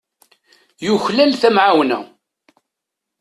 Yuklal 0.85 1.31
tamɛawna. 1.41 1.99